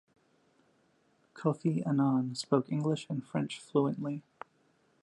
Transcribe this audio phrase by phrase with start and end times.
[1.35, 4.23] Kofi Annan spoke English and French fluently.